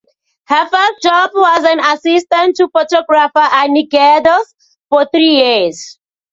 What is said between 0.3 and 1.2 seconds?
Her first